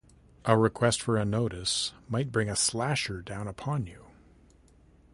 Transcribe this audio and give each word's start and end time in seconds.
A 0.45 0.57
request 0.57 0.99
for 0.99 1.15
a 1.15 1.23
notice 1.23 1.93
might 2.09 2.31
bring 2.31 2.49
a 2.49 2.55
slasher 2.55 3.21
down 3.21 3.47
upon 3.47 3.85
you. 3.85 4.05